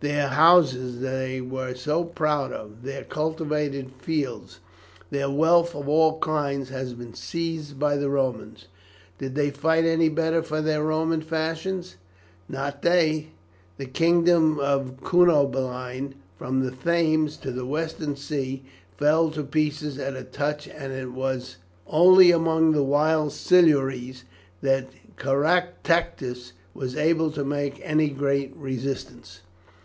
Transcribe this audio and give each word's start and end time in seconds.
Their 0.00 0.28
houses 0.28 1.00
they 1.00 1.40
were 1.40 1.72
so 1.74 2.04
proud 2.04 2.52
of, 2.52 2.82
their 2.82 3.04
cultivated 3.04 3.92
fields, 3.98 4.58
their 5.10 5.30
wealth 5.30 5.74
of 5.76 5.88
all 5.88 6.18
kinds 6.18 6.68
has 6.68 6.92
been 6.92 7.14
seized 7.14 7.78
by 7.78 7.96
the 7.96 8.10
Romans. 8.10 8.66
Did 9.18 9.36
they 9.36 9.50
fight 9.50 9.84
any 9.84 10.08
better 10.08 10.42
for 10.42 10.60
their 10.60 10.82
Roman 10.82 11.22
fashions? 11.22 11.96
Not 12.48 12.82
they; 12.82 13.28
the 13.78 13.86
kingdom 13.86 14.58
of 14.58 14.98
Cunobeline, 15.04 16.16
from 16.36 16.62
the 16.64 16.72
Thames 16.72 17.36
to 17.38 17.50
the 17.52 17.64
western 17.64 18.16
sea, 18.16 18.64
fell 18.98 19.30
to 19.30 19.44
pieces 19.44 19.98
at 19.98 20.14
a 20.16 20.24
touch 20.24 20.66
and 20.66 20.92
it 20.92 21.12
was 21.12 21.56
only 21.86 22.32
among 22.32 22.72
the 22.72 22.82
wild 22.84 23.32
Silures 23.32 24.24
that 24.62 24.90
Caractacus 25.16 26.52
was 26.74 26.96
able 26.96 27.30
to 27.30 27.44
make 27.44 27.80
any 27.84 28.10
great 28.10 28.54
resistance." 28.56 29.40